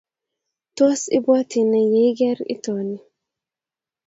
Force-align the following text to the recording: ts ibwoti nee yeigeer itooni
ts 0.75 1.01
ibwoti 1.17 1.59
nee 1.69 1.89
yeigeer 1.93 2.39
itooni 2.53 2.97